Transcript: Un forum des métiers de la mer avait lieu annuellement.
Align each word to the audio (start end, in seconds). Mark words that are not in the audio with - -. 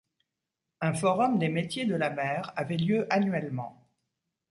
Un 0.81 0.95
forum 0.95 1.37
des 1.37 1.47
métiers 1.49 1.85
de 1.85 1.93
la 1.93 2.09
mer 2.09 2.53
avait 2.55 2.77
lieu 2.77 3.05
annuellement. 3.11 3.87